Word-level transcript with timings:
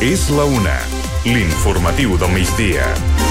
És 0.00 0.30
la 0.32 0.44
una. 0.44 0.78
L'informatiu 1.24 2.16
del 2.16 2.32
migdia. 2.32 3.29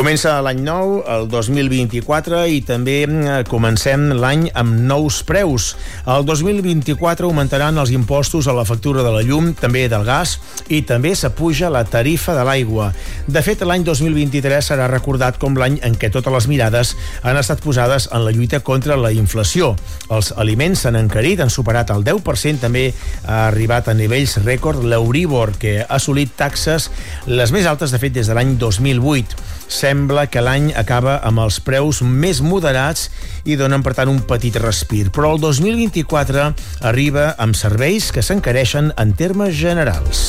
Comença 0.00 0.38
l'any 0.40 0.62
nou, 0.64 1.02
el 1.12 1.26
2024, 1.28 2.38
i 2.48 2.62
també 2.64 3.02
eh, 3.04 3.32
comencem 3.44 4.06
l'any 4.16 4.46
amb 4.56 4.78
nous 4.88 5.18
preus. 5.28 5.74
El 6.08 6.24
2024 6.24 7.28
augmentaran 7.28 7.76
els 7.76 7.92
impostos 7.92 8.48
a 8.48 8.54
la 8.56 8.64
factura 8.64 9.04
de 9.04 9.12
la 9.12 9.20
llum, 9.20 9.50
també 9.52 9.82
del 9.92 10.06
gas, 10.08 10.38
i 10.72 10.80
també 10.88 11.12
s'apuja 11.12 11.68
la 11.68 11.84
tarifa 11.84 12.32
de 12.32 12.46
l'aigua. 12.48 12.88
De 13.28 13.44
fet, 13.44 13.60
l'any 13.60 13.84
2023 13.84 14.72
serà 14.72 14.88
recordat 14.88 15.36
com 15.36 15.60
l'any 15.60 15.76
en 15.84 16.00
què 16.00 16.08
totes 16.08 16.32
les 16.32 16.48
mirades 16.48 16.94
han 17.20 17.36
estat 17.36 17.60
posades 17.60 18.08
en 18.08 18.24
la 18.24 18.32
lluita 18.32 18.64
contra 18.64 18.96
la 18.96 19.12
inflació. 19.12 19.74
Els 20.08 20.32
aliments 20.40 20.86
s'han 20.86 20.96
encarit, 20.96 21.44
han 21.44 21.52
superat 21.52 21.92
el 21.92 22.08
10%, 22.08 22.64
també 22.64 22.88
ha 23.26 23.44
arribat 23.50 23.92
a 23.92 23.98
nivells 24.00 24.40
rècord 24.48 24.80
l'Euribor, 24.80 25.58
que 25.60 25.82
ha 25.82 25.92
assolit 26.00 26.32
taxes 26.40 26.88
les 27.28 27.52
més 27.52 27.68
altes, 27.68 27.92
de 27.92 28.00
fet, 28.00 28.16
des 28.16 28.32
de 28.32 28.40
l'any 28.40 28.56
2008 28.56 29.59
sembla 29.70 30.26
que 30.26 30.42
l'any 30.42 30.72
acaba 30.76 31.20
amb 31.24 31.40
els 31.46 31.60
preus 31.64 32.02
més 32.02 32.42
moderats 32.42 33.08
i 33.46 33.56
donen, 33.56 33.84
per 33.86 33.94
tant, 33.96 34.10
un 34.10 34.20
petit 34.26 34.58
respir. 34.60 35.06
Però 35.14 35.34
el 35.36 35.40
2024 35.42 36.50
arriba 36.90 37.30
amb 37.38 37.56
serveis 37.56 38.10
que 38.12 38.24
s'encareixen 38.26 38.92
en 38.98 39.14
termes 39.16 39.54
generals. 39.56 40.28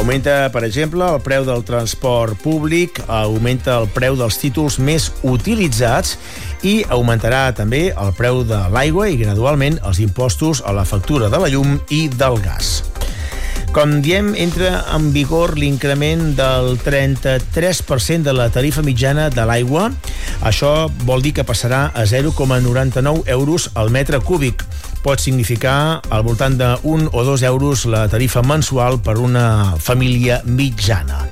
Augmenta, 0.00 0.48
per 0.48 0.62
exemple, 0.64 1.04
el 1.04 1.20
preu 1.20 1.44
del 1.44 1.60
transport 1.68 2.38
públic, 2.40 3.02
augmenta 3.06 3.76
el 3.82 3.88
preu 3.92 4.16
dels 4.16 4.38
títols 4.40 4.78
més 4.80 5.10
utilitzats 5.28 6.16
i 6.64 6.80
augmentarà 6.88 7.50
també 7.56 7.90
el 7.92 8.14
preu 8.16 8.40
de 8.48 8.62
l'aigua 8.72 9.10
i 9.12 9.20
gradualment 9.20 9.76
els 9.84 10.00
impostos 10.00 10.64
a 10.64 10.72
la 10.72 10.88
factura 10.88 11.28
de 11.28 11.44
la 11.44 11.52
llum 11.52 11.76
i 11.92 12.06
del 12.08 12.40
gas. 12.40 12.89
Com 13.70 14.00
diem, 14.02 14.32
entra 14.34 14.80
en 14.96 15.12
vigor 15.14 15.52
l'increment 15.54 16.32
del 16.34 16.72
33% 16.82 18.26
de 18.26 18.32
la 18.34 18.48
tarifa 18.50 18.82
mitjana 18.82 19.28
de 19.30 19.44
l'aigua. 19.46 19.84
Això 20.42 20.88
vol 21.06 21.22
dir 21.22 21.30
que 21.36 21.44
passarà 21.46 21.84
a 21.94 22.02
0,99 22.02 23.30
euros 23.30 23.68
al 23.78 23.92
metre 23.94 24.18
cúbic. 24.26 24.64
Pot 25.04 25.22
significar 25.22 26.02
al 26.10 26.26
voltant 26.26 26.58
de 26.58 26.72
1 26.82 27.14
o 27.14 27.24
2 27.24 27.46
euros 27.46 27.86
la 27.86 28.08
tarifa 28.10 28.42
mensual 28.42 28.98
per 29.06 29.20
una 29.22 29.76
família 29.78 30.42
mitjana. 30.44 31.28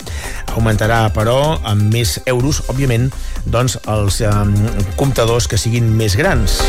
Augmentarà, 0.54 1.08
però, 1.10 1.58
amb 1.66 1.90
més 1.90 2.20
euros, 2.24 2.62
òbviament, 2.70 3.10
doncs, 3.50 3.80
els 3.90 4.22
eh, 4.22 4.34
comptadors 4.94 5.50
que 5.50 5.58
siguin 5.58 5.90
més 5.90 6.14
grans. 6.14 6.62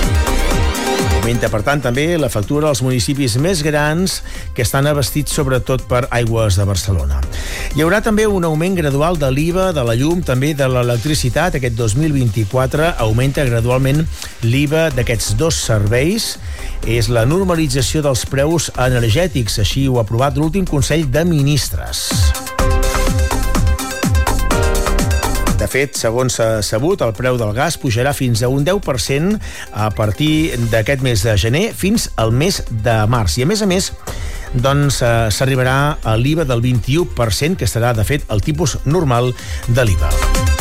Augmenta, 1.29 1.51
per 1.53 1.59
tant, 1.61 1.77
també 1.77 2.03
la 2.17 2.25
factura 2.33 2.71
als 2.71 2.79
municipis 2.81 3.35
més 3.37 3.59
grans 3.61 4.15
que 4.57 4.63
estan 4.65 4.89
abastits 4.89 5.35
sobretot 5.37 5.83
per 5.85 6.07
aigües 6.17 6.57
de 6.57 6.65
Barcelona. 6.65 7.19
Hi 7.77 7.85
haurà 7.85 7.99
també 8.01 8.25
un 8.25 8.47
augment 8.49 8.79
gradual 8.79 9.21
de 9.21 9.29
l'IVA, 9.29 9.67
de 9.77 9.85
la 9.85 9.93
llum, 9.93 10.25
també 10.25 10.55
de 10.57 10.65
l'electricitat. 10.65 11.59
Aquest 11.61 11.77
2024 11.77 12.95
augmenta 13.05 13.45
gradualment 13.45 14.01
l'IVA 14.41 14.89
d'aquests 14.97 15.37
dos 15.37 15.61
serveis. 15.69 16.31
És 16.89 17.13
la 17.13 17.27
normalització 17.29 18.01
dels 18.01 18.25
preus 18.25 18.73
energètics, 18.73 19.61
així 19.61 19.85
ho 19.85 20.01
ha 20.01 20.07
aprovat 20.09 20.41
l'últim 20.41 20.65
Consell 20.65 21.11
de 21.13 21.29
Ministres. 21.29 22.07
De 25.59 25.67
fet, 25.67 25.97
segons 25.99 26.37
s'ha 26.39 26.61
sabut, 26.63 27.01
el 27.03 27.11
preu 27.17 27.35
del 27.39 27.51
gas 27.57 27.75
pujarà 27.81 28.13
fins 28.15 28.39
a 28.43 28.47
un 28.47 28.63
10% 28.63 29.35
a 29.75 29.89
partir 29.91 30.55
d'aquest 30.71 31.03
mes 31.03 31.25
de 31.27 31.35
gener 31.35 31.65
fins 31.75 32.07
al 32.15 32.31
mes 32.31 32.61
de 32.69 32.95
març. 33.11 33.35
I, 33.41 33.43
a 33.43 33.49
més 33.49 33.65
a 33.65 33.67
més, 33.67 33.91
doncs 34.55 35.01
eh, 35.03 35.11
s'arribarà 35.35 35.99
a 35.99 36.15
l'IVA 36.15 36.47
del 36.47 36.63
21%, 36.63 37.59
que 37.59 37.67
estarà, 37.67 37.91
de 37.97 38.07
fet, 38.07 38.23
el 38.31 38.45
tipus 38.45 38.79
normal 38.87 39.33
de 39.67 39.87
l'IVA. 39.89 40.58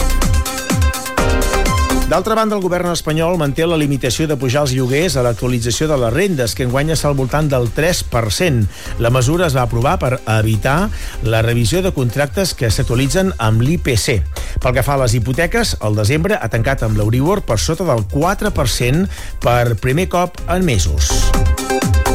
D'altra 2.09 2.33
banda, 2.33 2.57
el 2.57 2.63
govern 2.65 2.89
espanyol 2.89 3.35
manté 3.37 3.67
la 3.69 3.77
limitació 3.77 4.25
de 4.31 4.37
pujar 4.41 4.63
els 4.65 4.73
lloguers 4.73 5.19
a 5.21 5.25
l'actualització 5.27 5.91
de 5.91 5.99
les 6.01 6.15
rendes, 6.15 6.55
que 6.57 6.65
enguany 6.65 6.95
és 6.95 7.03
al 7.05 7.19
voltant 7.19 7.51
del 7.53 7.69
3%. 7.77 8.65
La 9.05 9.11
mesura 9.13 9.45
es 9.45 9.57
va 9.57 9.67
aprovar 9.69 9.99
per 10.01 10.15
evitar 10.39 10.89
la 11.29 11.43
revisió 11.45 11.83
de 11.85 11.93
contractes 11.93 12.55
que 12.57 12.73
s'actualitzen 12.73 13.35
amb 13.37 13.61
l'IPC. 13.61 14.23
Pel 14.57 14.79
que 14.79 14.87
fa 14.87 14.97
a 14.97 15.03
les 15.05 15.19
hipoteques, 15.21 15.77
el 15.85 16.01
desembre 16.01 16.41
ha 16.41 16.49
tancat 16.49 16.87
amb 16.89 16.97
l'Euribor 16.97 17.45
per 17.45 17.61
sota 17.61 17.85
del 17.85 18.07
4% 18.09 19.05
per 19.45 19.77
primer 19.77 20.09
cop 20.09 20.41
en 20.49 20.65
mesos. 20.65 21.13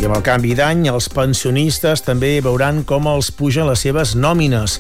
I 0.04 0.08
amb 0.10 0.18
el 0.18 0.24
canvi 0.26 0.50
d'any, 0.52 0.82
els 0.92 1.06
pensionistes 1.08 2.02
també 2.04 2.34
veuran 2.44 2.82
com 2.84 3.06
els 3.08 3.30
pugen 3.32 3.70
les 3.70 3.86
seves 3.86 4.12
nòmines. 4.20 4.74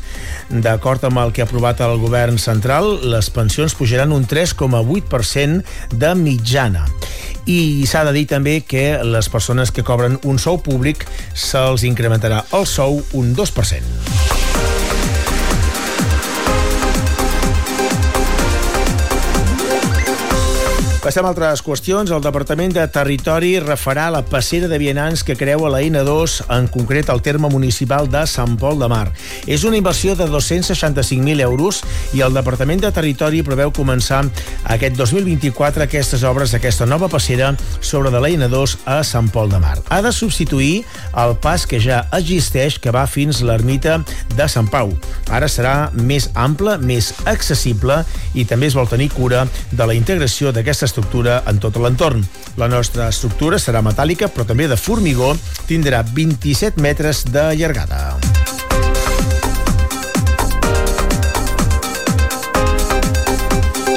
D'acord 0.66 1.06
amb 1.08 1.22
el 1.22 1.32
que 1.32 1.40
ha 1.40 1.48
aprovat 1.48 1.80
el 1.86 1.96
govern 2.02 2.36
central, 2.36 2.98
les 3.08 3.32
pensions 3.32 3.72
pujaran 3.80 4.12
un 4.12 4.28
3,8% 4.28 5.96
de 5.96 6.12
mitjana. 6.20 6.84
I 7.48 7.88
s'ha 7.88 8.04
de 8.04 8.18
dir 8.20 8.28
també 8.36 8.60
que 8.68 9.00
les 9.00 9.32
persones 9.32 9.72
que 9.72 9.88
cobren 9.88 10.20
un 10.28 10.44
sou 10.44 10.60
públic 10.60 11.08
se'ls 11.32 11.88
incrementarà 11.88 12.44
el 12.52 12.68
sou 12.68 13.00
un 13.16 13.32
2%. 13.32 14.33
Passem 21.04 21.26
a 21.26 21.34
altres 21.34 21.60
qüestions. 21.60 22.14
El 22.16 22.22
Departament 22.24 22.72
de 22.72 22.84
Territori 22.88 23.58
refarà 23.60 24.06
la 24.08 24.22
passera 24.24 24.70
de 24.72 24.78
vianants 24.80 25.26
que 25.28 25.36
creua 25.36 25.68
la 25.68 25.82
N2, 25.84 26.38
en 26.56 26.70
concret 26.72 27.10
el 27.12 27.20
terme 27.20 27.50
municipal 27.52 28.08
de 28.08 28.22
Sant 28.24 28.54
Pol 28.56 28.80
de 28.80 28.88
Mar. 28.88 29.10
És 29.44 29.66
una 29.68 29.76
inversió 29.76 30.16
de 30.16 30.30
265.000 30.32 31.44
euros 31.44 31.82
i 32.16 32.24
el 32.24 32.32
Departament 32.32 32.86
de 32.86 32.92
Territori 32.96 33.42
preveu 33.44 33.74
començar 33.76 34.22
aquest 34.72 34.96
2024 34.96 35.84
aquestes 35.84 36.24
obres 36.24 36.56
d'aquesta 36.56 36.88
nova 36.88 37.12
passera 37.12 37.52
sobre 37.82 38.08
de 38.08 38.24
la 38.24 38.32
N2 38.32 38.78
a 38.88 39.02
Sant 39.04 39.28
Pol 39.28 39.52
de 39.52 39.60
Mar. 39.60 39.76
Ha 39.92 40.00
de 40.08 40.16
substituir 40.16 40.86
el 41.20 41.36
pas 41.44 41.68
que 41.68 41.82
ja 41.84 42.06
existeix 42.16 42.80
que 42.80 42.96
va 42.96 43.04
fins 43.12 43.44
l'ermita 43.44 44.00
de 44.38 44.48
Sant 44.48 44.72
Pau. 44.72 44.96
Ara 45.28 45.52
serà 45.52 45.92
més 45.92 46.32
ample, 46.32 46.80
més 46.80 47.12
accessible 47.28 48.06
i 48.40 48.48
també 48.48 48.72
es 48.72 48.80
vol 48.80 48.88
tenir 48.88 49.12
cura 49.12 49.44
de 49.68 49.84
la 49.84 50.00
integració 50.00 50.56
d'aquesta 50.56 50.93
estructura 50.94 51.42
en 51.50 51.58
tot 51.58 51.80
l'entorn. 51.82 52.22
La 52.62 52.70
nostra 52.70 53.10
estructura 53.10 53.58
serà 53.58 53.82
metàl·lica, 53.82 54.30
però 54.30 54.46
també 54.46 54.70
de 54.70 54.78
formigó, 54.78 55.34
tindrà 55.66 56.06
27 56.14 56.82
metres 56.82 57.26
de 57.34 57.50
llargada. 57.58 58.33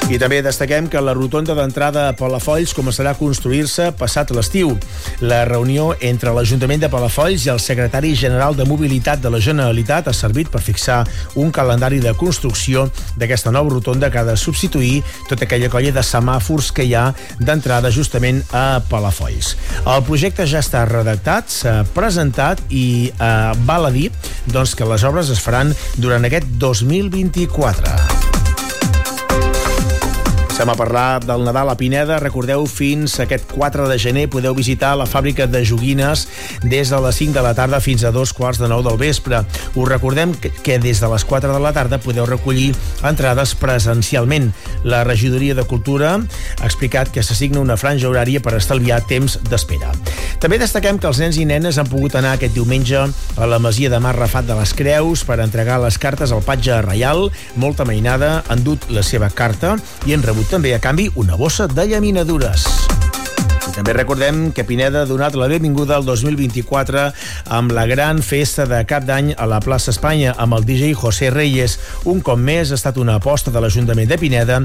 I 0.07 0.21
també 0.23 0.37
destaquem 0.39 0.87
que 0.87 1.01
la 1.03 1.17
rotonda 1.17 1.55
d'entrada 1.59 2.05
a 2.07 2.13
Palafolls 2.15 2.71
començarà 2.77 3.11
a 3.11 3.19
construir-se 3.19 3.89
passat 3.99 4.31
l'estiu. 4.31 4.77
La 5.27 5.41
reunió 5.49 5.89
entre 5.99 6.31
l'Ajuntament 6.31 6.85
de 6.85 6.91
Palafolls 6.93 7.43
i 7.43 7.51
el 7.51 7.59
secretari 7.59 8.13
general 8.15 8.55
de 8.55 8.65
Mobilitat 8.71 9.19
de 9.25 9.33
la 9.35 9.41
Generalitat 9.43 10.07
ha 10.07 10.15
servit 10.15 10.53
per 10.53 10.63
fixar 10.63 11.01
un 11.35 11.51
calendari 11.51 11.99
de 12.05 12.13
construcció 12.15 12.85
d'aquesta 13.19 13.51
nova 13.51 13.75
rotonda 13.75 14.13
que 14.15 14.21
ha 14.23 14.25
de 14.29 14.37
substituir 14.39 15.03
tota 15.27 15.43
aquella 15.49 15.73
colla 15.75 15.91
de 15.97 16.07
semàfors 16.07 16.71
que 16.71 16.87
hi 16.87 16.95
ha 16.95 17.09
d'entrada 17.41 17.91
justament 17.91 18.45
a 18.55 18.79
Palafolls. 18.87 19.57
El 19.83 20.07
projecte 20.07 20.47
ja 20.47 20.63
està 20.63 20.85
redactat, 20.87 21.51
s'ha 21.51 21.81
presentat 21.99 22.63
i 22.71 23.11
eh, 23.11 23.35
val 23.67 23.91
a 23.91 23.93
dir 23.95 24.13
doncs, 24.47 24.79
que 24.79 24.87
les 24.87 25.03
obres 25.03 25.35
es 25.35 25.43
faran 25.43 25.75
durant 25.99 26.31
aquest 26.31 26.47
2024. 26.63 28.26
Passem 30.57 30.71
a 30.73 30.75
parlar 30.75 31.21
del 31.21 31.43
Nadal 31.45 31.69
a 31.69 31.75
Pineda. 31.77 32.17
Recordeu, 32.17 32.63
fins 32.65 33.19
aquest 33.21 33.45
4 33.51 33.91
de 33.91 33.99
gener 34.01 34.23
podeu 34.33 34.55
visitar 34.57 34.95
la 34.97 35.05
fàbrica 35.05 35.45
de 35.45 35.61
joguines 35.69 36.23
des 36.63 36.89
de 36.89 37.01
les 37.05 37.19
5 37.21 37.35
de 37.37 37.43
la 37.45 37.53
tarda 37.53 37.77
fins 37.85 38.07
a 38.09 38.11
dos 38.11 38.33
quarts 38.33 38.57
de 38.57 38.71
9 38.73 38.89
del 38.89 38.97
vespre. 38.97 39.43
Us 39.75 39.89
recordem 39.91 40.33
que 40.33 40.79
des 40.81 41.03
de 41.05 41.11
les 41.13 41.27
4 41.29 41.53
de 41.53 41.61
la 41.61 41.75
tarda 41.77 41.99
podeu 42.01 42.25
recollir 42.25 42.71
entrades 43.05 43.53
presencialment. 43.53 44.55
La 44.83 45.03
regidoria 45.05 45.55
de 45.55 45.67
Cultura 45.69 46.15
ha 46.17 46.65
explicat 46.65 47.13
que 47.13 47.21
s'assigna 47.21 47.61
una 47.61 47.77
franja 47.77 48.09
horària 48.09 48.41
per 48.41 48.57
estalviar 48.57 49.03
temps 49.05 49.37
d'espera. 49.51 49.93
També 50.41 50.57
destaquem 50.57 50.97
que 50.97 51.09
els 51.13 51.21
nens 51.21 51.37
i 51.37 51.45
nenes 51.45 51.77
han 51.77 51.93
pogut 51.93 52.17
anar 52.17 52.33
aquest 52.37 52.57
diumenge 52.57 53.05
a 53.05 53.51
la 53.51 53.61
masia 53.61 53.93
de 53.93 54.01
Mar 54.01 54.17
Rafat 54.17 54.49
de 54.49 54.57
les 54.57 54.73
Creus 54.73 55.21
per 55.29 55.37
entregar 55.45 55.83
les 55.85 56.01
cartes 56.01 56.33
al 56.33 56.41
patge 56.49 56.81
reial. 56.81 57.29
Molta 57.61 57.85
mainada 57.85 58.41
han 58.49 58.65
dut 58.65 58.89
la 58.89 59.05
seva 59.05 59.29
carta 59.29 59.77
i 60.09 60.17
han 60.17 60.25
rebut 60.25 60.46
també 60.51 60.75
a 60.75 60.81
canvi 60.83 61.11
una 61.15 61.37
bossa 61.37 61.67
de 61.67 61.89
llaminadures. 61.89 62.67
També 63.77 63.93
recordem 63.93 64.55
que 64.57 64.65
Pineda 64.65 65.03
ha 65.03 65.09
donat 65.09 65.35
la 65.37 65.51
benvinguda 65.53 65.99
al 65.99 66.07
2024 66.07 67.03
amb 67.53 67.75
la 67.77 67.85
gran 67.85 68.23
festa 68.25 68.65
de 68.65 68.79
cap 68.89 69.05
d'any 69.05 69.35
a 69.37 69.45
la 69.51 69.59
plaça 69.61 69.93
Espanya 69.93 70.33
amb 70.41 70.57
el 70.57 70.65
DJ 70.65 70.95
José 70.97 71.29
Reyes. 71.35 71.75
Un 72.09 72.23
cop 72.25 72.41
més 72.41 72.73
ha 72.73 72.79
estat 72.81 72.97
una 72.97 73.19
aposta 73.21 73.53
de 73.53 73.61
l'Ajuntament 73.61 74.09
de 74.09 74.17
Pineda 74.17 74.63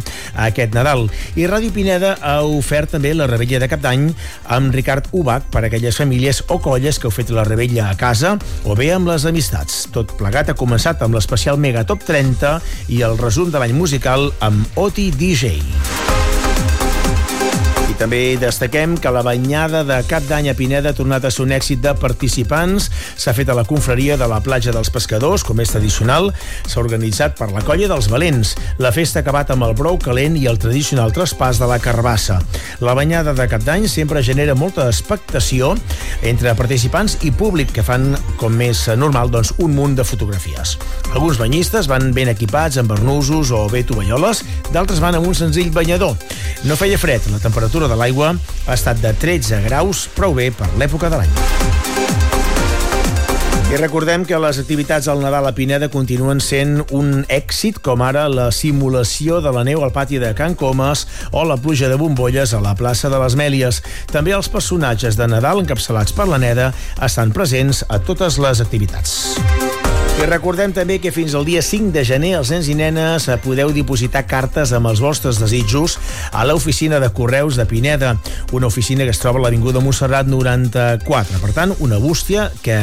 aquest 0.47 0.71
Nadal. 0.77 1.09
I 1.35 1.49
Ràdio 1.51 1.75
Pineda 1.75 2.13
ha 2.23 2.37
ofert 2.47 2.95
també 2.95 3.11
la 3.11 3.27
rebella 3.27 3.59
de 3.59 3.67
cap 3.67 3.83
d'any 3.83 4.07
amb 4.55 4.71
Ricard 4.71 5.11
Ubach 5.11 5.51
per 5.51 5.65
a 5.65 5.67
aquelles 5.67 5.99
famílies 5.99 6.45
o 6.47 6.61
colles 6.63 6.95
que 6.95 7.11
heu 7.11 7.15
fet 7.15 7.35
la 7.35 7.43
rebella 7.43 7.89
a 7.91 7.99
casa 7.99 8.37
o 8.63 8.79
bé 8.79 8.93
amb 8.95 9.11
les 9.11 9.27
amistats. 9.27 9.89
Tot 9.91 10.15
plegat 10.15 10.53
ha 10.53 10.59
començat 10.59 11.03
amb 11.03 11.19
l'especial 11.19 11.59
Mega 11.59 11.83
Top 11.83 12.07
30 12.07 12.61
i 12.95 13.03
el 13.03 13.19
resum 13.19 13.51
de 13.51 13.59
l'any 13.59 13.75
musical 13.75 14.31
amb 14.39 14.79
Oti 14.79 15.11
DJ. 15.11 15.90
També 18.01 18.33
destaquem 18.41 18.95
que 18.97 19.11
la 19.13 19.21
banyada 19.21 19.83
de 19.85 19.99
cap 20.09 20.25
d'any 20.25 20.47
a 20.49 20.55
Pineda 20.57 20.89
ha 20.89 20.97
tornat 20.97 21.21
a 21.27 21.29
ser 21.29 21.43
un 21.43 21.51
èxit 21.53 21.83
de 21.83 21.91
participants. 22.01 22.87
S'ha 23.13 23.33
fet 23.37 23.51
a 23.53 23.53
la 23.53 23.61
confraria 23.69 24.15
de 24.17 24.25
la 24.25 24.39
platja 24.41 24.73
dels 24.73 24.89
pescadors, 24.89 25.43
com 25.45 25.59
és 25.61 25.69
tradicional. 25.69 26.31
S'ha 26.65 26.81
organitzat 26.81 27.35
per 27.37 27.51
la 27.53 27.61
colla 27.61 27.85
dels 27.91 28.07
Valents. 28.09 28.55
La 28.81 28.89
festa 28.95 29.19
ha 29.19 29.21
acabat 29.21 29.53
amb 29.53 29.67
el 29.67 29.75
brou 29.77 29.99
calent 30.01 30.33
i 30.39 30.47
el 30.49 30.57
tradicional 30.57 31.13
traspàs 31.13 31.59
de 31.61 31.67
la 31.69 31.77
carbassa. 31.77 32.39
La 32.81 32.95
banyada 32.97 33.35
de 33.37 33.45
cap 33.51 33.61
d'any 33.67 33.85
sempre 33.85 34.25
genera 34.25 34.57
molta 34.57 34.87
expectació 34.89 35.75
entre 36.25 36.55
participants 36.57 37.19
i 37.21 37.29
públic 37.29 37.69
que 37.75 37.85
fan, 37.85 38.15
com 38.41 38.57
més 38.57 38.87
normal, 38.97 39.29
doncs, 39.29 39.53
un 39.61 39.77
munt 39.77 39.93
de 39.99 40.07
fotografies. 40.09 40.73
Alguns 41.13 41.37
banyistes 41.37 41.85
van 41.91 42.09
ben 42.17 42.33
equipats 42.33 42.81
amb 42.81 42.89
barnusos 42.95 43.53
o 43.53 43.67
bé 43.69 43.85
tovalloles, 43.85 44.41
d'altres 44.73 45.05
van 45.05 45.21
amb 45.21 45.29
un 45.29 45.37
senzill 45.37 45.69
banyador. 45.69 46.17
No 46.65 46.81
feia 46.81 46.97
fred, 46.97 47.29
la 47.29 47.43
temperatura 47.45 47.90
de 47.91 47.99
l'aigua 47.99 48.33
ha 48.65 48.73
estat 48.77 49.03
de 49.03 49.11
13 49.19 49.65
graus, 49.67 50.07
prou 50.15 50.37
bé 50.37 50.49
per 50.55 50.71
l'època 50.79 51.11
de 51.11 51.19
l'any. 51.19 52.21
I 53.71 53.77
recordem 53.79 54.25
que 54.27 54.35
les 54.35 54.57
activitats 54.59 55.07
al 55.07 55.21
Nadal 55.23 55.45
a 55.47 55.53
Pineda 55.55 55.87
continuen 55.87 56.41
sent 56.43 56.81
un 56.91 57.21
èxit, 57.31 57.79
com 57.79 58.03
ara 58.03 58.25
la 58.27 58.49
simulació 58.51 59.39
de 59.39 59.53
la 59.55 59.63
neu 59.63 59.85
al 59.85 59.93
pati 59.95 60.19
de 60.19 60.33
Can 60.35 60.57
Comas 60.59 61.05
o 61.31 61.45
la 61.47 61.55
pluja 61.55 61.87
de 61.87 61.95
bombolles 61.95 62.51
a 62.51 62.59
la 62.59 62.75
plaça 62.75 63.07
de 63.07 63.23
les 63.23 63.39
Mèlies. 63.39 63.79
També 64.11 64.35
els 64.35 64.51
personatges 64.51 65.15
de 65.15 65.31
Nadal 65.31 65.63
encapçalats 65.63 66.11
per 66.11 66.27
la 66.27 66.41
Neda 66.43 66.73
estan 66.99 67.31
presents 67.31 67.85
a 67.87 68.03
totes 68.03 68.43
les 68.43 68.59
activitats. 68.59 69.31
I 70.21 70.27
recordem 70.29 70.69
també 70.69 70.99
que 71.01 71.09
fins 71.09 71.33
al 71.33 71.47
dia 71.47 71.63
5 71.65 71.89
de 71.95 72.03
gener 72.05 72.35
els 72.37 72.51
nens 72.53 72.67
i 72.69 72.75
nenes 72.77 73.25
podeu 73.41 73.71
dipositar 73.73 74.21
cartes 74.29 74.69
amb 74.77 74.91
els 74.91 74.99
vostres 75.01 75.39
desitjos 75.41 75.95
a 76.29 76.43
l'oficina 76.45 76.99
de 77.01 77.09
Correus 77.09 77.57
de 77.57 77.65
Pineda, 77.65 78.11
una 78.53 78.69
oficina 78.69 79.01
que 79.07 79.15
es 79.15 79.21
troba 79.21 79.41
a 79.41 79.47
l'Avinguda 79.47 79.81
Montserrat 79.81 80.29
94. 80.29 81.41
Per 81.41 81.55
tant, 81.57 81.73
una 81.81 81.97
bústia 81.97 82.51
que 82.61 82.77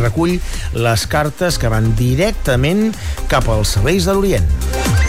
recull 0.00 0.40
les 0.74 1.06
cartes 1.06 1.60
que 1.60 1.70
van 1.70 1.92
directament 1.94 2.88
cap 3.30 3.46
als 3.46 3.76
serveis 3.78 4.10
de 4.10 4.18
l'Orient. 4.18 4.99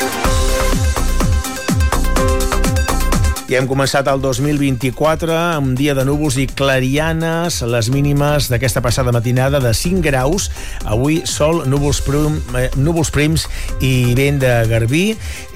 I 3.51 3.57
hem 3.59 3.65
començat 3.67 4.07
el 4.07 4.21
2024 4.23 5.33
amb 5.35 5.73
dia 5.75 5.91
de 5.91 6.05
núvols 6.07 6.37
i 6.39 6.45
clarianes, 6.47 7.57
les 7.67 7.89
mínimes 7.91 8.47
d'aquesta 8.47 8.79
passada 8.79 9.11
matinada 9.11 9.59
de 9.59 9.73
5 9.75 9.99
graus. 10.05 10.45
Avui 10.87 11.17
sol, 11.27 11.65
núvols, 11.67 11.99
prim, 12.05 12.37
eh, 12.55 12.69
núvols 12.79 13.11
prims 13.11 13.49
i 13.83 14.15
vent 14.15 14.39
de 14.39 14.53
Garbí 14.71 15.03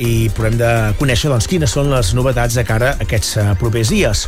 i 0.03 0.11
podem 0.35 0.59
de 0.59 0.73
conèixer 0.99 1.31
doncs, 1.31 1.47
quines 1.47 1.71
són 1.71 1.87
les 1.93 2.11
novetats 2.19 2.59
de 2.59 2.67
cara 2.67 2.91
a 2.97 3.07
aquests 3.07 3.37
eh, 3.39 3.47
propers 3.63 3.95
dies. 3.95 4.27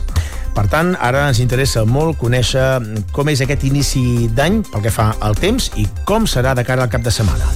Per 0.56 0.70
tant, 0.72 0.96
ara 1.04 1.28
ens 1.28 1.44
interessa 1.44 1.84
molt 1.84 2.16
conèixer 2.24 2.80
com 3.12 3.28
és 3.28 3.44
aquest 3.44 3.68
inici 3.68 4.32
d'any 4.32 4.62
pel 4.72 4.88
que 4.88 4.96
fa 4.96 5.12
al 5.20 5.36
temps 5.36 5.74
i 5.76 5.90
com 6.08 6.24
serà 6.24 6.56
de 6.56 6.64
cara 6.64 6.88
al 6.88 6.94
cap 6.96 7.04
de 7.04 7.12
setmana. 7.12 7.52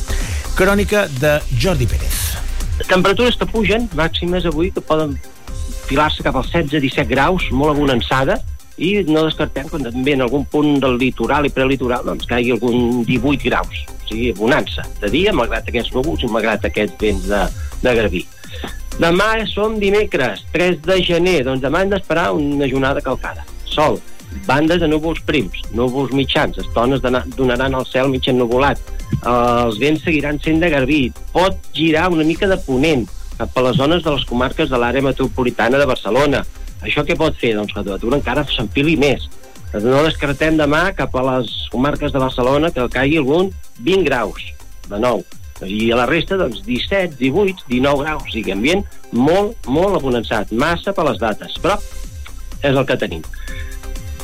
Crònica 0.60 1.08
de 1.24 1.38
Jordi 1.56 1.88
Pérez. 1.88 2.34
Temperatures 2.90 3.40
que 3.40 3.48
pugen, 3.48 3.88
màximes 3.96 4.44
avui, 4.50 4.76
que 4.76 4.84
poden 4.84 5.16
filar-se 5.92 6.24
cap 6.24 6.40
als 6.40 6.52
16-17 6.54 7.08
graus, 7.12 7.50
molt 7.52 7.76
abonançada, 7.76 8.40
i 8.82 8.94
no 9.06 9.26
descartem 9.28 9.68
que 9.70 9.82
també 9.84 10.16
en 10.16 10.24
algun 10.26 10.46
punt 10.50 10.80
del 10.82 10.96
litoral 11.02 11.46
i 11.46 11.52
prelitoral 11.54 12.06
doncs, 12.08 12.28
caigui 12.30 12.54
algun 12.56 13.04
18 13.08 13.44
graus, 13.50 13.82
o 13.92 14.08
sigui, 14.08 14.32
bonança 14.38 14.86
de 15.02 15.12
dia, 15.12 15.34
malgrat 15.36 15.68
aquests 15.68 15.94
núvols 15.96 16.24
i 16.24 16.32
malgrat 16.32 16.66
aquests 16.70 16.96
vents 17.02 17.28
de, 17.30 17.42
de 17.84 17.96
garbí. 18.00 18.24
Demà 19.02 19.30
som 19.50 19.78
dimecres, 19.82 20.46
3 20.56 20.80
de 20.88 20.98
gener, 21.04 21.42
doncs 21.48 21.64
demà 21.64 21.84
hem 21.84 21.94
d'esperar 21.94 22.32
una 22.38 22.68
jornada 22.72 23.04
calcada. 23.04 23.46
Sol, 23.68 24.00
bandes 24.48 24.82
de 24.82 24.90
núvols 24.90 25.22
prims, 25.28 25.62
núvols 25.76 26.16
mitjans, 26.16 26.60
estones 26.64 27.04
donaran 27.36 27.76
el 27.76 27.88
cel 27.92 28.12
mig 28.12 28.28
ennuvolat, 28.32 28.80
els 29.28 29.80
vents 29.82 30.04
seguiran 30.08 30.40
sent 30.40 30.64
de 30.64 30.72
garbí, 30.72 31.02
pot 31.36 31.60
girar 31.76 32.10
una 32.14 32.28
mica 32.28 32.48
de 32.48 32.60
ponent, 32.66 33.10
cap 33.42 33.58
a 33.58 33.64
les 33.66 33.78
zones 33.78 34.04
de 34.06 34.14
les 34.14 34.26
comarques 34.30 34.70
de 34.70 34.78
l'àrea 34.78 35.02
metropolitana 35.02 35.80
de 35.82 35.88
Barcelona. 35.90 36.44
Això 36.86 37.04
què 37.06 37.18
pot 37.18 37.38
fer? 37.42 37.56
Doncs 37.58 37.74
que 37.74 37.80
la 37.80 37.86
temperatura 37.86 38.20
encara 38.20 38.46
s'enfili 38.50 38.98
més. 39.02 39.28
No 39.74 40.04
descartem 40.06 40.58
demà 40.60 40.90
cap 40.98 41.16
a 41.16 41.24
les 41.30 41.52
comarques 41.74 42.14
de 42.14 42.22
Barcelona 42.22 42.72
que 42.76 42.90
caigui 42.92 43.22
algun 43.22 43.52
20 43.80 44.06
graus, 44.10 44.44
de 44.90 45.00
nou. 45.02 45.24
I 45.62 45.92
a 45.94 46.00
la 46.00 46.08
resta, 46.10 46.38
doncs, 46.42 46.64
17, 46.66 47.16
18, 47.20 47.68
19 47.70 48.04
graus. 48.04 48.26
O 48.26 48.34
sigui, 48.34 48.54
ambient 48.54 48.84
molt, 49.14 49.58
molt 49.70 49.98
abonançat. 49.98 50.52
Massa 50.52 50.94
per 50.94 51.06
les 51.10 51.22
dates, 51.22 51.58
però 51.62 51.78
és 52.62 52.74
el 52.76 52.86
que 52.86 52.98
tenim. 53.02 53.26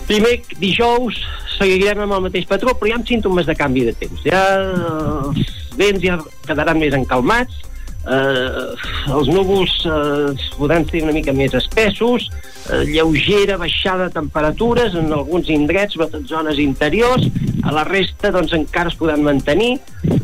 Primer 0.10 0.38
dijous 0.62 1.18
seguirem 1.58 2.04
amb 2.06 2.18
el 2.18 2.28
mateix 2.28 2.46
patró, 2.50 2.76
però 2.78 2.92
ja 2.92 3.00
amb 3.00 3.10
símptomes 3.10 3.50
de 3.50 3.56
canvi 3.58 3.88
de 3.88 3.96
temps. 3.98 4.22
Ja 4.26 4.44
els 4.62 5.56
vents 5.78 6.04
ja 6.04 6.20
quedaran 6.46 6.80
més 6.82 6.96
encalmats, 6.98 7.67
eh, 8.08 9.12
els 9.14 9.30
núvols 9.32 9.74
eh, 9.86 10.48
podran 10.58 10.86
ser 10.88 11.04
una 11.06 11.16
mica 11.16 11.34
més 11.36 11.54
espessos, 11.58 12.28
eh, 12.72 12.84
lleugera 12.88 13.58
baixada 13.60 14.08
de 14.08 14.16
temperatures 14.16 14.96
en 14.98 15.12
alguns 15.14 15.52
indrets, 15.54 15.96
sobretot 15.96 16.28
zones 16.30 16.62
interiors, 16.64 17.28
a 17.64 17.74
la 17.76 17.84
resta 17.88 18.32
doncs, 18.36 18.56
encara 18.56 18.94
es 18.94 18.98
poden 19.00 19.26
mantenir, 19.26 19.76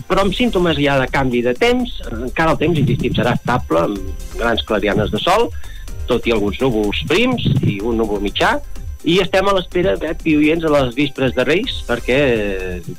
però 0.07 0.23
amb 0.23 0.35
símptomes 0.35 0.79
ja 0.79 0.97
de 1.01 1.09
canvi 1.11 1.43
de 1.45 1.55
temps, 1.57 1.99
encara 2.11 2.55
el 2.55 2.61
temps, 2.61 2.79
insistim, 2.79 3.15
serà 3.17 3.35
estable, 3.37 3.87
amb 3.89 4.37
grans 4.39 4.63
clarianes 4.67 5.11
de 5.13 5.21
sol, 5.23 5.49
tot 6.07 6.25
i 6.27 6.33
alguns 6.35 6.59
núvols 6.59 7.03
prims 7.09 7.47
i 7.63 7.79
un 7.83 7.99
núvol 7.99 8.23
mitjà, 8.23 8.57
i 9.03 9.17
estem 9.19 9.47
a 9.47 9.55
l'espera, 9.55 9.97
eh, 9.99 10.13
pioients, 10.23 10.63
a 10.63 10.71
les 10.71 10.93
vísperes 10.95 11.33
de 11.35 11.43
Reis, 11.43 11.81
perquè 11.87 12.19
eh, 12.79 12.93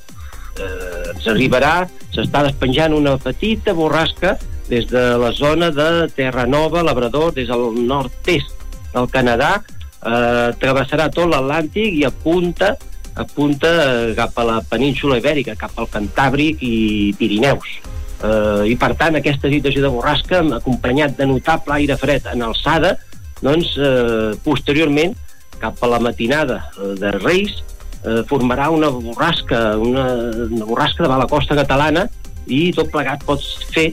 ens 1.14 1.28
arribarà, 1.32 1.87
s'està 2.12 2.44
despenjant 2.44 2.92
una 2.94 3.16
petita 3.18 3.73
borrasca 3.75 4.37
des 4.68 4.87
de 4.88 5.04
la 5.21 5.30
zona 5.33 5.71
de 5.71 6.09
Terranova, 6.14 6.83
Labrador, 6.83 7.33
des 7.33 7.49
del 7.49 7.87
nord-est 7.87 8.52
del 8.94 9.09
Canadà, 9.11 9.59
eh, 9.61 10.50
travessarà 10.61 11.11
tot 11.12 11.28
l'Atlàntic 11.28 12.00
i 12.00 12.04
apunta 12.04 12.75
apunta 13.14 13.71
eh, 14.11 14.14
cap 14.14 14.37
a 14.38 14.44
la 14.44 14.61
península 14.68 15.18
ibèrica, 15.21 15.54
cap 15.59 15.76
al 15.78 15.88
Cantàbric 15.90 16.62
i 16.66 17.14
Pirineus. 17.18 17.76
Eh, 18.25 18.71
I, 18.73 18.76
per 18.80 18.94
tant, 18.99 19.18
aquesta 19.18 19.50
situació 19.52 19.85
de 19.85 19.92
borrasca, 19.92 20.42
acompanyat 20.59 21.16
de 21.18 21.28
notable 21.30 21.76
aire 21.78 21.97
fred 22.00 22.26
en 22.33 22.42
alçada, 22.47 22.97
doncs, 23.42 23.76
eh, 23.78 24.35
posteriorment, 24.44 25.14
cap 25.61 25.78
a 25.80 25.90
la 25.90 26.00
matinada 26.02 26.64
eh, 26.75 26.94
de 26.99 27.12
Reis, 27.21 27.61
eh, 28.04 28.23
formarà 28.28 28.71
una 28.75 28.90
borrasca, 28.90 29.76
una, 29.78 30.06
una 30.49 30.66
borrasca 30.66 31.04
davant 31.04 31.23
la 31.23 31.30
costa 31.30 31.56
catalana 31.59 32.09
i 32.47 32.68
tot 32.76 32.90
plegat 32.92 33.23
pot 33.25 33.42
fer 33.73 33.92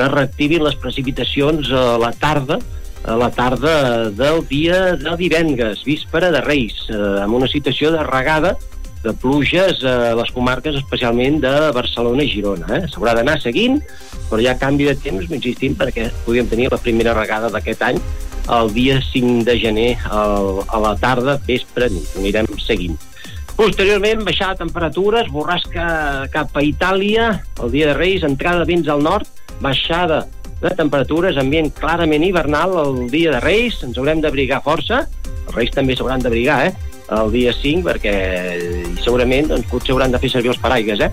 que 0.00 0.08
reactivin 0.08 0.64
les 0.64 0.76
precipitacions 0.80 1.68
a 1.76 1.98
la 2.00 2.14
tarda 2.16 2.60
a 3.04 3.16
la 3.16 3.30
tarda 3.32 4.10
del 4.12 4.42
dia 4.48 4.96
de 4.96 5.14
divendres, 5.16 5.84
víspera 5.84 6.30
de 6.30 6.40
Reis, 6.44 6.74
eh, 6.90 6.96
amb 7.22 7.34
una 7.38 7.48
situació 7.48 7.90
de 7.92 8.02
regada 8.04 8.56
de 9.02 9.14
pluges 9.16 9.80
a 9.88 10.12
les 10.14 10.30
comarques, 10.36 10.76
especialment 10.76 11.38
de 11.40 11.52
Barcelona 11.72 12.22
i 12.22 12.28
Girona. 12.28 12.68
Eh? 12.76 12.82
S'haurà 12.92 13.14
d'anar 13.16 13.38
seguint, 13.40 13.80
però 14.28 14.44
ha 14.44 14.58
canvi 14.60 14.90
de 14.90 14.96
temps, 15.00 15.24
insistim, 15.32 15.76
perquè 15.80 16.10
podríem 16.26 16.48
tenir 16.52 16.68
la 16.70 16.80
primera 16.80 17.16
regada 17.16 17.48
d'aquest 17.48 17.88
any 17.88 18.00
el 18.50 18.72
dia 18.76 19.00
5 19.00 19.44
de 19.48 19.56
gener 19.60 19.90
al, 20.10 20.60
a 20.68 20.80
la 20.84 20.92
tarda, 21.00 21.38
vespre, 21.48 21.88
nit. 21.88 22.12
Anirem 22.20 22.52
seguint. 22.60 23.00
Posteriorment, 23.56 24.24
baixar 24.24 24.54
temperatures, 24.56 25.28
borrasca 25.32 26.28
cap 26.32 26.52
a 26.56 26.64
Itàlia, 26.64 27.32
el 27.64 27.72
dia 27.72 27.90
de 27.90 27.96
Reis, 27.96 28.24
entrada 28.24 28.68
vents 28.68 28.88
al 28.88 29.04
nord, 29.04 29.28
baixada 29.60 30.24
de 30.60 30.72
temperatures, 30.76 31.38
ambient 31.40 31.70
clarament 31.78 32.24
hivernal 32.26 32.76
el 32.82 33.06
dia 33.12 33.32
de 33.32 33.40
Reis, 33.40 33.80
ens 33.86 33.98
haurem 33.98 34.20
d'abrigar 34.20 34.60
força, 34.64 35.06
els 35.46 35.54
Reis 35.56 35.72
també 35.74 35.96
s'hauran 35.96 36.24
d'abrigar, 36.24 36.64
eh? 36.68 36.74
el 37.10 37.32
dia 37.32 37.52
5, 37.56 37.82
perquè 37.88 38.12
segurament 39.02 39.48
doncs, 39.50 39.66
potser 39.70 39.96
hauran 39.96 40.12
de 40.14 40.20
fer 40.22 40.30
servir 40.30 40.52
els 40.52 40.60
paraigues, 40.62 41.00
eh? 41.02 41.10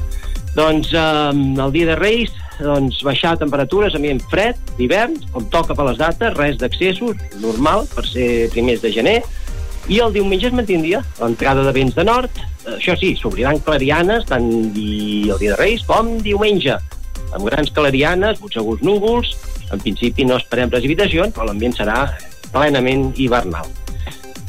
Doncs 0.58 0.92
eh, 0.94 1.32
el 1.64 1.72
dia 1.74 1.88
de 1.90 1.96
Reis, 1.98 2.36
doncs, 2.60 3.00
baixar 3.06 3.38
temperatures, 3.42 3.96
ambient 3.98 4.22
fred, 4.30 4.60
d'hivern, 4.78 5.16
com 5.34 5.48
toca 5.54 5.78
per 5.78 5.88
les 5.90 5.98
dates, 6.02 6.36
res 6.38 6.60
d'accessos, 6.62 7.18
normal, 7.42 7.88
per 7.96 8.06
ser 8.06 8.52
primers 8.54 8.84
de 8.84 8.94
gener, 8.94 9.18
i 9.88 10.02
el 10.04 10.14
diumenge 10.14 10.50
es 10.50 10.54
mantindria 10.54 11.00
l'entrada 11.22 11.64
de 11.64 11.74
vents 11.74 11.96
de 11.96 12.06
nord, 12.06 12.46
Eh, 12.68 12.76
això 12.76 12.96
sí, 13.00 13.14
s'obriran 13.16 13.62
clarianes 13.64 14.28
tant 14.28 14.48
el 14.52 14.72
dia 14.76 15.38
de 15.40 15.54
Reis 15.56 15.84
com 15.88 16.18
diumenge, 16.24 16.76
amb 17.36 17.50
grans 17.50 17.72
clarianes, 17.76 18.40
segurs 18.54 18.84
núvols, 18.86 19.34
en 19.72 19.82
principi 19.84 20.26
no 20.26 20.38
esperem 20.40 20.72
precipitacions, 20.72 21.34
però 21.36 21.48
l'ambient 21.50 21.76
serà 21.76 22.06
plenament 22.54 23.12
hivernal. 23.20 23.68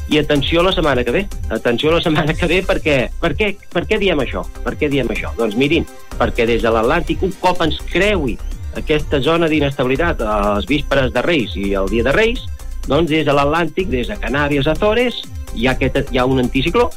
I 0.09 0.17
atenció 0.17 0.61
a 0.61 0.65
la 0.65 0.71
setmana 0.73 1.03
que 1.05 1.13
ve. 1.13 1.27
Atenció 1.53 1.91
a 1.91 1.99
la 1.99 2.01
setmana 2.01 2.33
que 2.33 2.47
ve 2.49 2.63
perquè... 2.65 2.95
Per 3.21 3.35
què, 3.37 3.51
per 3.69 3.83
què 3.85 3.99
diem 4.01 4.23
això? 4.23 4.41
Per 4.65 4.73
què 4.79 4.89
diem 4.89 5.11
això? 5.13 5.29
Doncs 5.37 5.57
mirin, 5.59 5.85
perquè 6.17 6.47
des 6.49 6.63
de 6.65 6.71
l'Atlàntic 6.73 7.21
un 7.27 7.35
cop 7.43 7.61
ens 7.61 7.77
creui 7.91 8.39
aquesta 8.79 9.19
zona 9.21 9.49
d'inestabilitat 9.51 10.23
a 10.25 10.39
les 10.55 10.65
vísperes 10.69 11.13
de 11.13 11.21
Reis 11.25 11.53
i 11.57 11.75
el 11.77 11.89
dia 11.93 12.07
de 12.07 12.15
Reis, 12.15 12.41
doncs 12.87 13.11
des 13.11 13.25
de 13.27 13.35
l'Atlàntic, 13.35 13.89
des 13.91 14.09
de 14.09 14.17
Canàries 14.17 14.67
Azores, 14.71 15.21
hi 15.53 15.67
ha, 15.67 15.75
aquest, 15.75 16.09
hi 16.09 16.17
ha 16.17 16.25
un 16.25 16.41
anticicló, 16.41 16.89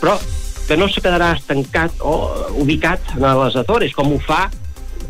però 0.00 0.16
que 0.66 0.76
no 0.76 0.88
se 0.90 1.02
quedarà 1.02 1.36
estancat 1.36 2.00
o 2.02 2.16
ubicat 2.58 3.14
a 3.20 3.34
les 3.44 3.58
Azores, 3.62 3.94
com 3.94 4.10
ho 4.10 4.18
fa 4.26 4.48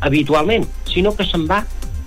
habitualment, 0.00 0.66
sinó 0.88 1.14
que 1.16 1.26
se'n 1.26 1.46
va 1.48 1.62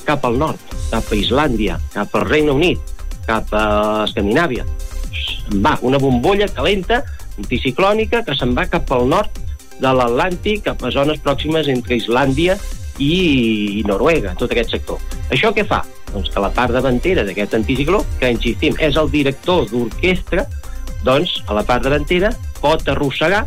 cap 0.05 0.25
al 0.25 0.39
nord, 0.41 0.61
cap 0.89 1.05
a 1.11 1.17
Islàndia, 1.17 1.77
cap 1.93 2.15
al 2.17 2.25
Regne 2.27 2.55
Unit, 2.55 2.95
cap 3.27 3.51
a 3.53 4.05
Escandinàvia. 4.07 4.65
Se'n 5.09 5.61
va 5.65 5.77
una 5.85 5.99
bombolla 6.01 6.49
calenta, 6.53 7.03
anticiclònica, 7.37 8.23
que 8.25 8.35
se'n 8.37 8.55
va 8.57 8.67
cap 8.69 8.89
al 8.95 9.07
nord 9.09 9.39
de 9.79 9.93
l'Atlàntic, 9.95 10.65
cap 10.65 10.83
a 10.83 10.91
zones 10.91 11.21
pròximes 11.23 11.69
entre 11.71 11.99
Islàndia 11.99 12.57
i 12.99 13.83
Noruega, 13.87 14.33
tot 14.39 14.51
aquest 14.51 14.75
sector. 14.75 14.99
Això 15.31 15.53
què 15.55 15.63
fa? 15.67 15.83
Doncs 16.09 16.31
que 16.33 16.41
la 16.43 16.51
part 16.51 16.73
davantera 16.73 17.23
d'aquest 17.23 17.53
anticicló, 17.55 18.01
que 18.19 18.33
insistim, 18.33 18.75
és 18.81 18.97
el 18.99 19.11
director 19.13 19.69
d'orquestra, 19.69 20.47
doncs 21.05 21.37
a 21.47 21.55
la 21.55 21.63
part 21.63 21.85
davantera 21.85 22.33
pot 22.59 22.83
arrossegar 22.91 23.45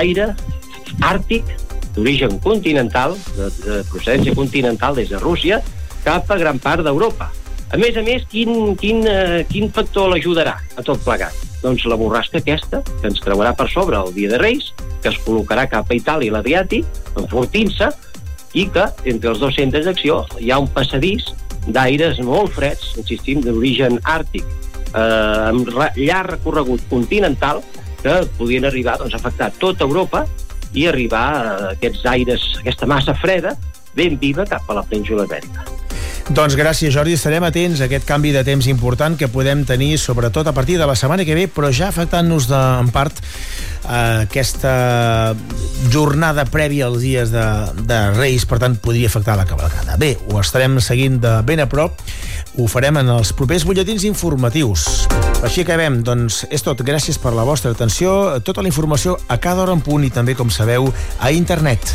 aire 0.00 0.32
àrtic 1.06 1.52
d'origen 1.96 2.38
continental, 2.44 3.16
de, 3.36 3.50
de 3.64 3.80
procedència 3.90 4.36
continental 4.36 4.96
des 4.98 5.10
de 5.10 5.20
Rússia, 5.22 5.62
cap 6.04 6.30
a 6.30 6.38
gran 6.38 6.60
part 6.62 6.84
d'Europa. 6.86 7.30
A 7.74 7.78
més 7.82 7.96
a 7.98 8.02
més, 8.06 8.22
quin, 8.30 8.76
quin, 8.78 9.02
eh, 9.10 9.42
quin 9.50 9.72
factor 9.74 10.12
l'ajudarà 10.12 10.54
a 10.78 10.84
tot 10.86 11.00
plegat? 11.02 11.34
Doncs 11.64 11.82
la 11.90 11.98
borrasca 11.98 12.38
aquesta, 12.38 12.82
que 12.86 13.08
ens 13.10 13.18
creuarà 13.24 13.56
per 13.58 13.66
sobre 13.72 13.98
el 13.98 14.12
dia 14.14 14.30
de 14.30 14.38
Reis, 14.38 14.70
que 15.02 15.10
es 15.10 15.18
col·locarà 15.24 15.66
cap 15.72 15.90
a 15.90 15.96
Itàlia 15.96 16.30
i 16.30 16.34
l'Adriàtic, 16.34 16.86
enfortint-se, 17.18 17.90
i 18.56 18.68
que 18.72 18.86
entre 19.04 19.32
els 19.32 19.42
dos 19.42 19.56
centres 19.58 19.88
d'acció 19.88 20.22
hi 20.40 20.52
ha 20.52 20.60
un 20.62 20.70
passadís 20.72 21.26
d'aires 21.66 22.20
molt 22.24 22.54
freds, 22.54 22.94
insistim, 23.02 23.42
d'origen 23.42 23.98
àrtic, 24.06 24.46
eh, 24.94 25.50
amb 25.50 25.68
llarg 25.74 26.36
recorregut 26.36 26.86
continental, 26.92 27.64
que 28.02 28.20
podien 28.38 28.64
arribar 28.68 29.00
doncs, 29.00 29.16
a 29.16 29.18
afectar 29.18 29.50
tota 29.58 29.84
Europa 29.84 30.22
i 30.74 30.86
arribar 30.90 31.26
a 31.36 31.56
aquests 31.74 32.04
aires, 32.10 32.52
aquesta 32.60 32.88
massa 32.90 33.14
freda, 33.14 33.56
ben 33.96 34.18
viva 34.20 34.44
cap 34.48 34.68
a 34.68 34.76
la 34.80 34.84
península 34.86 35.24
ibèrica. 35.24 35.64
Doncs 36.26 36.56
gràcies, 36.58 36.90
Jordi. 36.90 37.14
Estarem 37.14 37.44
atents 37.46 37.80
a 37.80 37.86
aquest 37.86 38.06
canvi 38.06 38.32
de 38.34 38.42
temps 38.44 38.66
important 38.66 39.14
que 39.18 39.28
podem 39.30 39.62
tenir, 39.64 39.92
sobretot 40.02 40.48
a 40.50 40.54
partir 40.56 40.74
de 40.80 40.86
la 40.88 40.96
setmana 40.98 41.24
que 41.24 41.36
ve, 41.38 41.46
però 41.46 41.70
ja 41.70 41.86
afectant-nos 41.92 42.48
en 42.50 42.90
part 42.90 43.20
eh, 43.22 44.24
aquesta 44.26 45.36
jornada 45.92 46.48
prèvia 46.50 46.90
als 46.90 46.98
dies 47.06 47.30
de, 47.30 47.46
de 47.86 48.00
Reis, 48.18 48.46
per 48.48 48.58
tant, 48.58 48.74
podria 48.74 49.06
afectar 49.06 49.38
la 49.38 49.46
cavalcada. 49.46 49.94
Bé, 50.02 50.16
ho 50.26 50.42
estarem 50.42 50.80
seguint 50.82 51.22
de 51.22 51.38
ben 51.46 51.62
a 51.62 51.70
prop, 51.70 52.02
ho 52.58 52.66
farem 52.66 52.98
en 53.04 53.14
els 53.20 53.30
propers 53.36 53.68
butlletins 53.68 54.08
informatius. 54.10 55.06
Així 55.46 55.62
acabem, 55.62 56.00
doncs 56.02 56.40
és 56.50 56.64
tot. 56.66 56.80
Gràcies 56.82 57.20
per 57.22 57.30
la 57.36 57.44
vostra 57.46 57.70
atenció. 57.70 58.10
Tota 58.42 58.64
la 58.66 58.70
informació 58.72 59.14
a 59.30 59.38
cada 59.38 59.62
hora 59.62 59.76
en 59.78 59.84
punt 59.84 60.02
i 60.02 60.10
també, 60.10 60.34
com 60.34 60.50
sabeu, 60.50 60.90
a 61.22 61.30
internet. 61.30 61.94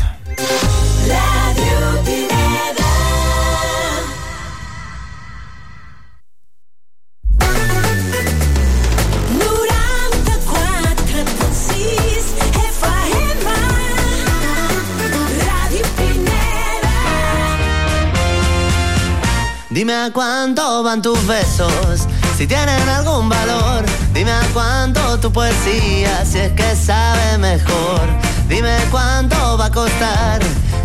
Dime 19.72 19.94
a 19.96 20.12
cuánto 20.12 20.84
van 20.84 21.02
tus 21.02 21.26
besos, 21.28 22.08
si 22.38 22.48
tienen 22.48 22.88
algún 22.90 23.30
valor. 23.30 23.84
Dime 24.14 24.32
a 24.32 24.42
cuánto 24.54 25.20
tu 25.20 25.32
poesía, 25.32 26.26
si 26.26 26.40
es 26.40 26.52
que 26.54 26.76
sabe 26.76 27.38
mejor. 27.38 28.02
Dime 28.48 28.76
cuánto 28.92 29.58
va 29.58 29.66
a 29.66 29.72
costar 29.72 30.40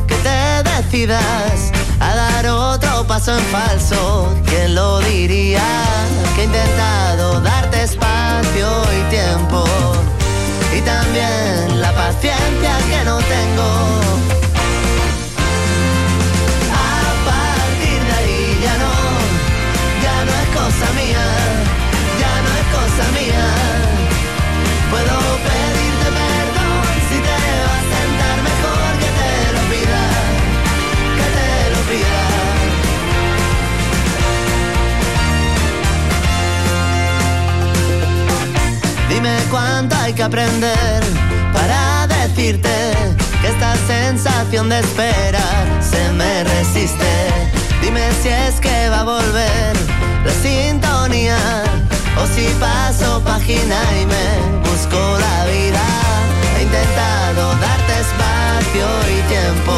que 0.07 0.15
te 0.17 0.63
decidas 0.71 1.73
a 2.01 2.15
dar 2.15 2.47
otro 2.47 3.07
paso 3.07 3.37
en 3.37 3.45
falso. 3.47 4.33
¿Quién 4.47 4.75
lo 4.75 5.01
diría? 5.01 5.65
Que 6.35 6.43
he 6.43 6.45
intentado 6.45 7.41
darte 7.41 7.83
espacio 7.83 8.69
y 8.99 9.11
tiempo. 9.11 9.65
Y 10.77 10.81
también 10.83 11.81
la 11.81 11.93
paciencia 11.93 12.79
que 12.89 13.05
no 13.05 13.19
tengo. 13.19 14.46
Cosa 20.67 20.89
mía, 20.95 21.27
ya 22.21 22.33
no 22.45 22.51
es 22.61 22.67
cosa 22.77 23.05
mía. 23.19 23.47
Puedo 24.91 25.17
pedirte 25.47 26.09
perdón 26.21 26.87
si 27.09 27.17
te 27.27 27.39
va 27.67 27.77
a 27.79 27.85
sentar 27.95 28.37
mejor 28.51 28.89
que 29.03 29.11
te 29.19 29.33
lo 29.55 29.63
pida, 29.73 30.05
que 31.19 31.27
te 31.37 31.51
lo 31.73 31.81
pida. 31.91 32.25
Dime 39.09 39.35
cuánto 39.53 39.93
hay 39.97 40.13
que 40.15 40.25
aprender 40.25 41.01
para 41.53 42.09
decirte 42.09 42.75
que 43.41 43.49
esta 43.49 43.77
sensación 43.87 44.69
de 44.69 44.81
esperar 44.81 45.65
si 48.27 48.33
es 48.33 48.61
que 48.61 48.89
va 48.91 49.01
a 49.01 49.05
volver 49.05 49.73
la 50.25 50.33
sintonía 50.43 51.39
o 52.21 52.27
si 52.35 52.47
paso 52.59 53.23
página 53.23 53.79
y 54.01 54.07
me 54.13 54.27
busco 54.69 54.99
la 55.25 55.37
vida. 55.55 55.85
He 56.57 56.63
intentado 56.63 57.43
darte 57.67 57.93
espacio 58.07 58.87
y 59.15 59.19
tiempo 59.35 59.75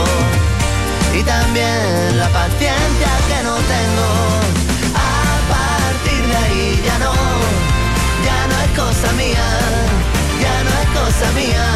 y 1.19 1.23
también 1.25 2.17
la 2.17 2.29
paciencia 2.29 3.11
que 3.29 3.39
no 3.49 3.55
tengo. 3.75 4.09
A 4.97 5.29
partir 5.55 6.23
de 6.31 6.37
ahí 6.45 6.83
ya 6.87 6.97
no, 7.05 7.15
ya 8.29 8.41
no 8.51 8.57
es 8.65 8.71
cosa 8.83 9.13
mía, 9.21 9.49
ya 10.45 10.57
no 10.65 10.71
es 10.83 10.89
cosa 10.99 11.27
mía. 11.41 11.69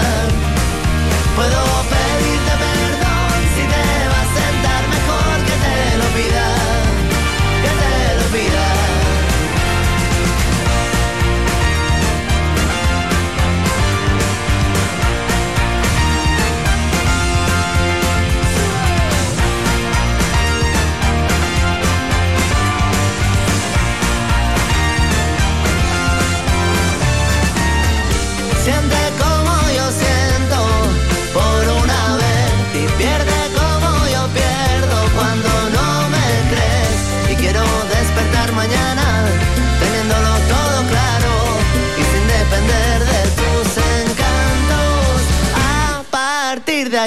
Puedo 1.36 1.60
pedirte 1.92 2.52
perdón 2.64 3.36
si 3.54 3.62
te 3.72 3.84
va 4.12 4.20
a 4.24 4.28
sentar 4.38 4.82
mejor 4.96 5.34
que 5.48 5.54
te 5.64 5.76
lo 6.00 6.06
pida, 6.16 6.41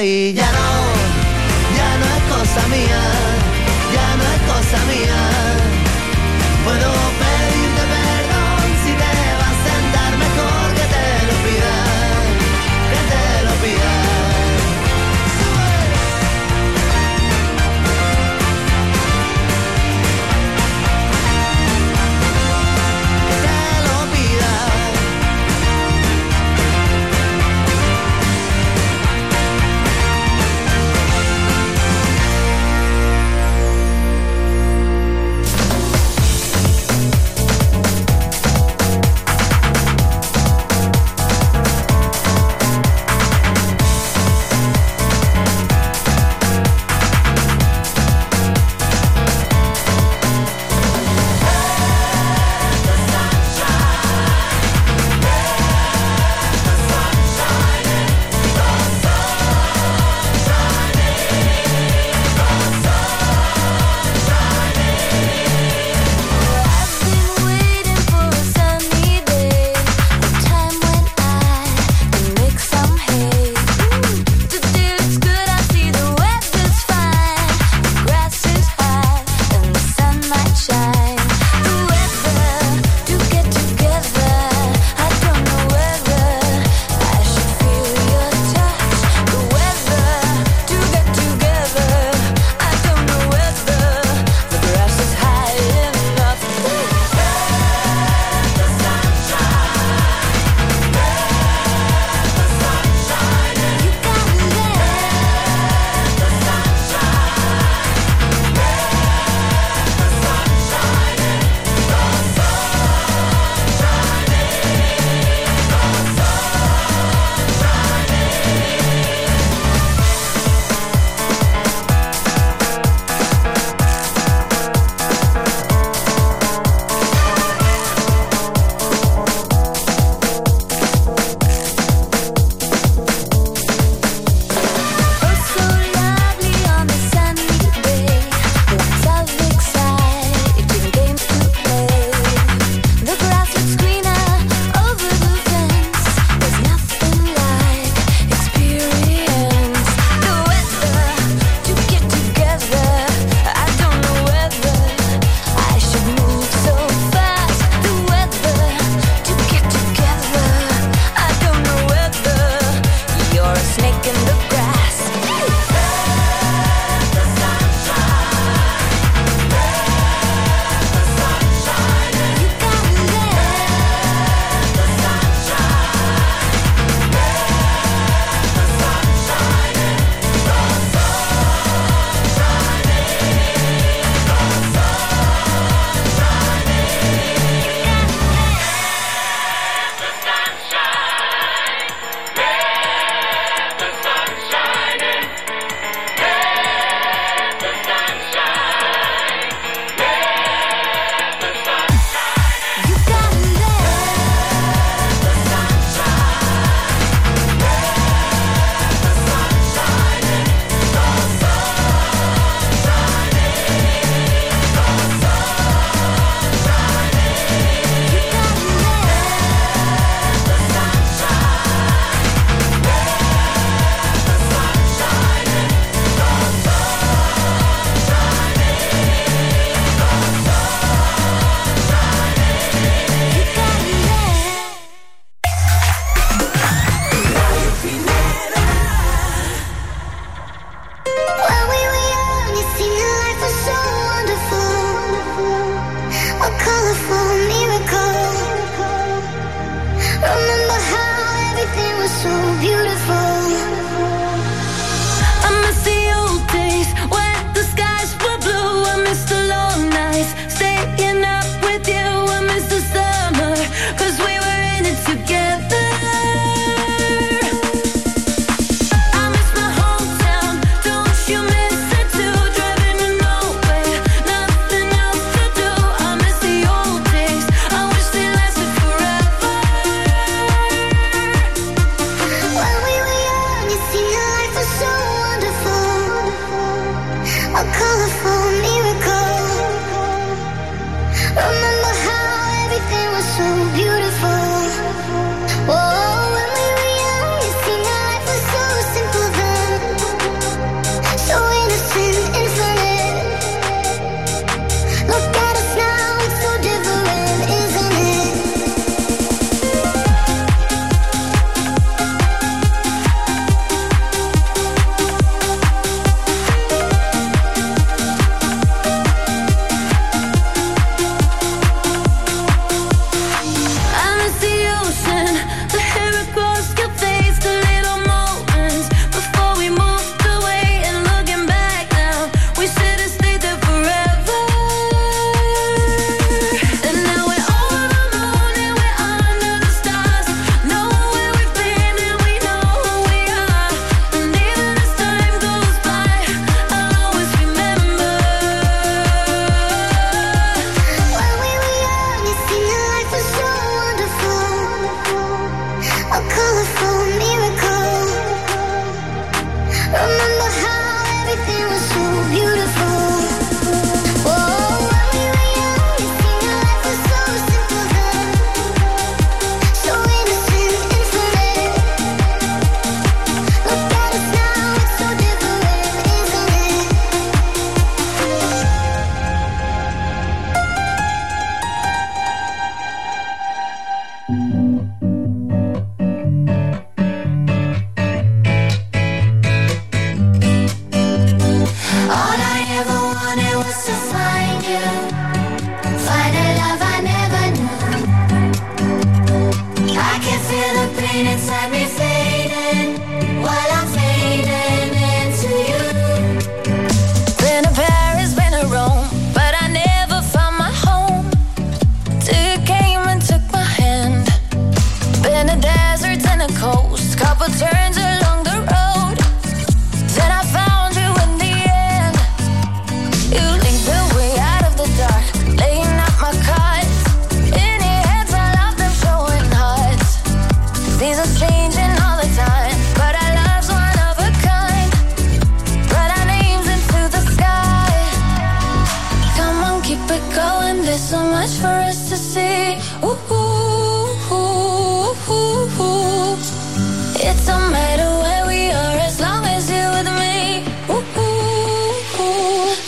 y 0.01 0.33
ya 0.33 0.51
no, 0.51 0.67
ya 1.77 1.97
no 1.97 2.05
es 2.05 2.23
cosa 2.33 2.67
mía, 2.67 3.14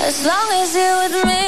as 0.07 0.25
long 0.25 0.49
as 0.53 0.73
you're 0.73 0.97
with 0.99 1.25
me 1.25 1.46